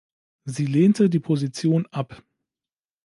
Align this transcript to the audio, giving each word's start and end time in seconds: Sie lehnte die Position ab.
Sie 0.45 0.65
lehnte 0.65 1.11
die 1.11 1.19
Position 1.19 1.85
ab. 1.91 2.23